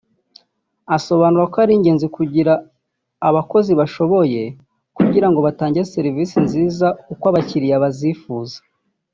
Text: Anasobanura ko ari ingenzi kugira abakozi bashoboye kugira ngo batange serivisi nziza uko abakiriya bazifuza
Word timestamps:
Anasobanura 0.89 1.45
ko 1.51 1.57
ari 1.63 1.73
ingenzi 1.77 2.07
kugira 2.15 2.53
abakozi 3.29 3.71
bashoboye 3.79 4.41
kugira 4.97 5.27
ngo 5.29 5.39
batange 5.47 5.81
serivisi 5.93 6.35
nziza 6.45 6.87
uko 7.13 7.23
abakiriya 7.31 7.83
bazifuza 7.83 8.57